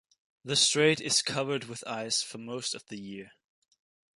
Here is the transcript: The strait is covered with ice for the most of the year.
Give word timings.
The 0.43 0.55
strait 0.55 0.99
is 0.99 1.21
covered 1.21 1.65
with 1.65 1.83
ice 1.87 2.23
for 2.23 2.39
the 2.39 2.43
most 2.43 2.73
of 2.73 2.83
the 2.87 2.97
year. 2.99 3.33